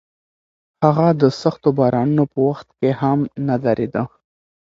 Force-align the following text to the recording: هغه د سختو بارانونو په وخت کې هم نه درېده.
هغه 0.83 1.07
د 1.21 1.23
سختو 1.41 1.69
بارانونو 1.77 2.23
په 2.33 2.39
وخت 2.49 2.67
کې 2.77 2.89
هم 3.01 3.19
نه 3.47 3.55
درېده. 3.65 4.03